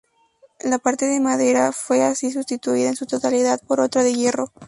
[0.61, 4.51] La parte de madera fue así sustituida en su totalidad por otra de hierro.